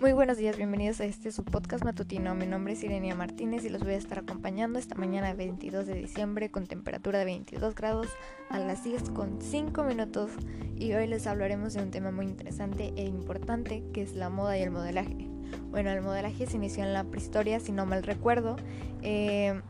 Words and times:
Muy 0.00 0.12
buenos 0.12 0.36
días, 0.36 0.56
bienvenidos 0.56 1.00
a 1.00 1.06
este 1.06 1.32
su 1.32 1.42
podcast 1.42 1.82
matutino. 1.82 2.32
Mi 2.36 2.46
nombre 2.46 2.74
es 2.74 2.84
Irenia 2.84 3.16
Martínez 3.16 3.64
y 3.64 3.68
los 3.68 3.82
voy 3.82 3.94
a 3.94 3.96
estar 3.96 4.20
acompañando 4.20 4.78
esta 4.78 4.94
mañana 4.94 5.34
22 5.34 5.88
de 5.88 5.94
diciembre 5.94 6.52
con 6.52 6.68
temperatura 6.68 7.18
de 7.18 7.24
22 7.24 7.74
grados 7.74 8.06
a 8.48 8.60
las 8.60 8.84
10 8.84 9.10
con 9.10 9.42
5 9.42 9.82
minutos 9.82 10.30
y 10.76 10.92
hoy 10.92 11.08
les 11.08 11.26
hablaremos 11.26 11.74
de 11.74 11.82
un 11.82 11.90
tema 11.90 12.12
muy 12.12 12.26
interesante 12.26 12.92
e 12.94 13.06
importante 13.06 13.82
que 13.92 14.02
es 14.02 14.14
la 14.14 14.30
moda 14.30 14.56
y 14.56 14.62
el 14.62 14.70
modelaje. 14.70 15.28
Bueno, 15.70 15.90
el 15.90 16.00
modelaje 16.00 16.46
se 16.46 16.58
inició 16.58 16.84
en 16.84 16.92
la 16.92 17.02
prehistoria, 17.02 17.58
si 17.58 17.72
no 17.72 17.84
mal 17.84 18.04
recuerdo. 18.04 18.54
Eh, 19.02 19.60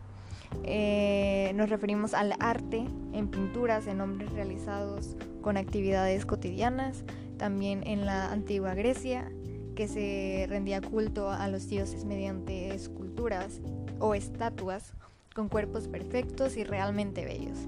eh, 0.64 1.52
nos 1.54 1.70
referimos 1.70 2.12
al 2.12 2.34
arte 2.38 2.84
en 3.14 3.28
pinturas, 3.28 3.86
en 3.86 4.02
hombres 4.02 4.30
realizados 4.32 5.16
con 5.40 5.56
actividades 5.56 6.26
cotidianas, 6.26 7.02
también 7.38 7.82
en 7.86 8.04
la 8.04 8.30
antigua 8.30 8.74
Grecia 8.74 9.32
que 9.78 9.86
se 9.86 10.44
rendía 10.48 10.80
culto 10.80 11.30
a 11.30 11.46
los 11.46 11.68
dioses 11.68 12.04
mediante 12.04 12.74
esculturas 12.74 13.60
o 14.00 14.16
estatuas 14.16 14.92
con 15.32 15.48
cuerpos 15.48 15.86
perfectos 15.86 16.56
y 16.56 16.64
realmente 16.64 17.24
bellos. 17.24 17.58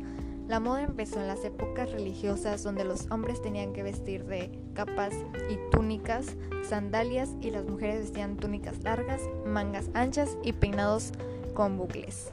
La 0.48 0.58
moda 0.58 0.82
empezó 0.82 1.20
en 1.20 1.28
las 1.28 1.44
épocas 1.44 1.92
religiosas 1.92 2.64
donde 2.64 2.82
los 2.82 3.08
hombres 3.12 3.40
tenían 3.40 3.72
que 3.72 3.84
vestir 3.84 4.24
de 4.24 4.50
capas 4.74 5.14
y 5.48 5.70
túnicas, 5.70 6.36
sandalias 6.68 7.30
y 7.40 7.52
las 7.52 7.64
mujeres 7.64 8.00
vestían 8.00 8.36
túnicas 8.36 8.82
largas, 8.82 9.20
mangas 9.46 9.88
anchas 9.94 10.36
y 10.42 10.52
peinados 10.52 11.12
con 11.54 11.78
bucles. 11.78 12.32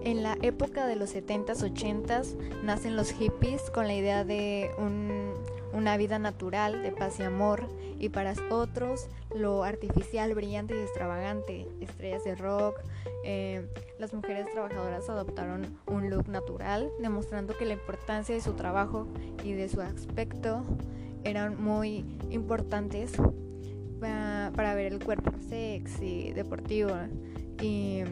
En 0.00 0.22
la 0.22 0.38
época 0.40 0.86
de 0.86 0.96
los 0.96 1.14
70s, 1.14 1.70
80s 1.70 2.62
nacen 2.62 2.96
los 2.96 3.10
hippies 3.10 3.70
con 3.70 3.88
la 3.88 3.94
idea 3.94 4.24
de 4.24 4.70
un 4.78 5.25
una 5.72 5.96
vida 5.96 6.18
natural 6.18 6.82
de 6.82 6.92
paz 6.92 7.20
y 7.20 7.22
amor, 7.22 7.68
y 7.98 8.08
para 8.08 8.34
otros 8.50 9.08
lo 9.34 9.64
artificial, 9.64 10.34
brillante 10.34 10.74
y 10.74 10.80
extravagante, 10.80 11.66
estrellas 11.80 12.24
de 12.24 12.34
rock. 12.34 12.76
Eh, 13.24 13.66
las 13.98 14.12
mujeres 14.12 14.46
trabajadoras 14.52 15.08
adoptaron 15.08 15.78
un 15.86 16.10
look 16.10 16.28
natural, 16.28 16.90
demostrando 17.00 17.56
que 17.56 17.64
la 17.64 17.74
importancia 17.74 18.34
de 18.34 18.40
su 18.40 18.52
trabajo 18.52 19.06
y 19.44 19.52
de 19.52 19.68
su 19.68 19.80
aspecto 19.80 20.62
eran 21.24 21.62
muy 21.62 22.04
importantes 22.30 23.12
para, 24.00 24.52
para 24.54 24.74
ver 24.74 24.92
el 24.92 25.02
cuerpo 25.02 25.32
sexy, 25.48 26.32
deportivo 26.32 26.90
y 27.60 28.04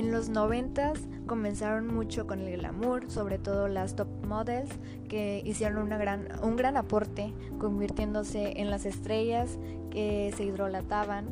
En 0.00 0.12
los 0.12 0.30
noventas 0.30 0.98
comenzaron 1.26 1.86
mucho 1.86 2.26
con 2.26 2.40
el 2.40 2.56
glamour, 2.56 3.10
sobre 3.10 3.36
todo 3.36 3.68
las 3.68 3.96
top 3.96 4.08
models 4.26 4.70
que 5.10 5.42
hicieron 5.44 5.82
una 5.82 5.98
gran, 5.98 6.26
un 6.42 6.56
gran 6.56 6.78
aporte 6.78 7.34
convirtiéndose 7.58 8.58
en 8.62 8.70
las 8.70 8.86
estrellas 8.86 9.58
que 9.90 10.32
se 10.34 10.44
hidrolataban 10.44 11.26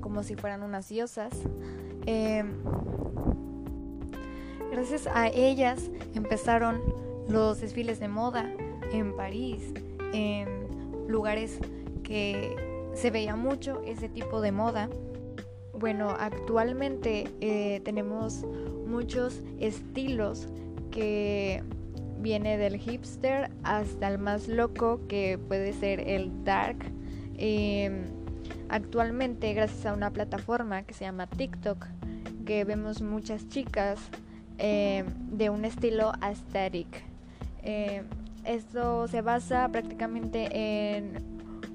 como 0.00 0.24
si 0.24 0.34
fueran 0.34 0.64
unas 0.64 0.88
diosas. 0.88 1.32
Em, 2.06 2.56
gracias 4.72 5.06
a 5.06 5.28
ellas 5.28 5.88
empezaron 6.16 6.82
los 7.28 7.60
desfiles 7.60 8.00
de 8.00 8.08
moda 8.08 8.50
en 8.90 9.14
París, 9.14 9.72
en 10.12 10.48
lugares 11.06 11.60
que 12.02 12.90
se 12.94 13.12
veía 13.12 13.36
mucho 13.36 13.80
ese 13.86 14.08
tipo 14.08 14.40
de 14.40 14.50
moda. 14.50 14.88
Bueno, 15.78 16.10
actualmente 16.18 17.30
eh, 17.40 17.80
tenemos 17.84 18.44
muchos 18.88 19.42
estilos 19.60 20.48
que 20.90 21.62
viene 22.18 22.58
del 22.58 22.78
hipster 22.78 23.48
hasta 23.62 24.08
el 24.08 24.18
más 24.18 24.48
loco 24.48 25.00
que 25.06 25.38
puede 25.38 25.72
ser 25.72 26.00
el 26.00 26.42
dark. 26.42 26.78
Em, 27.36 28.06
actualmente, 28.68 29.54
gracias 29.54 29.86
a 29.86 29.92
una 29.92 30.10
plataforma 30.10 30.82
que 30.82 30.94
se 30.94 31.04
llama 31.04 31.28
TikTok, 31.28 31.86
que 32.44 32.64
vemos 32.64 33.00
muchas 33.00 33.48
chicas 33.48 34.00
em, 34.58 35.06
de 35.30 35.48
un 35.48 35.64
estilo 35.64 36.10
aesthetic. 36.20 36.88
Em, 37.62 38.02
esto 38.44 39.06
se 39.06 39.20
basa 39.20 39.68
prácticamente 39.68 40.48
en 40.96 41.12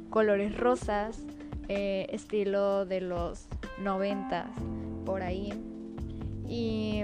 colores 0.10 0.58
rosas, 0.58 1.20
eh, 1.70 2.08
estilo 2.10 2.86
de 2.86 3.00
los 3.00 3.48
90 3.80 4.52
por 5.06 5.22
ahí. 5.22 5.54
Y 6.48 7.04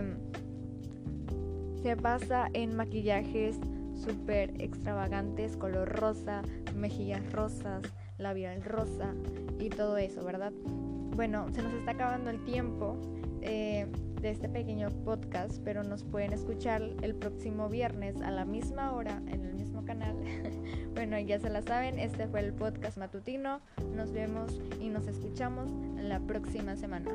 se 1.82 1.96
basa 1.96 2.50
en 2.54 2.76
maquillajes 2.76 3.60
súper 3.96 4.62
extravagantes, 4.62 5.58
color 5.58 5.90
rosa, 5.90 6.42
mejillas 6.76 7.32
rosas, 7.32 7.84
labial 8.18 8.64
rosa 8.64 9.14
y 9.60 9.70
todo 9.70 9.98
eso, 9.98 10.24
¿verdad? 10.24 10.52
Bueno, 11.16 11.48
se 11.54 11.62
nos 11.62 11.74
está 11.74 11.92
acabando 11.92 12.30
el 12.30 12.44
tiempo 12.44 12.98
eh, 13.42 13.88
de 14.22 14.32
este 14.32 14.50
pequeño 14.50 14.90
podcast, 15.04 15.62
pero 15.64 15.84
nos 15.84 16.04
pueden 16.04 16.34
escuchar 16.34 16.82
el 17.02 17.16
próximo 17.16 17.70
viernes 17.70 18.22
a 18.22 18.32
la 18.32 18.46
misma 18.46 18.94
hora 18.94 19.22
en 19.28 19.46
el 19.46 19.54
mismo 19.54 19.86
canal. 19.86 20.16
bueno, 20.94 21.20
ya 21.20 21.40
se 21.40 21.50
la 21.50 21.62
saben, 21.62 22.00
este 22.00 22.28
fue 22.28 22.42
el 22.42 22.54
podcast 22.54 22.98
matutino. 22.98 23.62
Nos 23.96 24.12
vemos 24.12 24.60
y 24.80 24.90
nos 24.90 25.08
escuchamos 25.08 25.72
la 26.02 26.20
próxima 26.20 26.76
semana. 26.76 27.10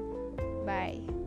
Bye. 0.65 1.24